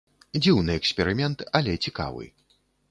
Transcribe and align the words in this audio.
Дзіўны 0.43 0.71
эксперымент, 0.81 1.47
але 1.61 1.79
цікавы. 1.89 2.25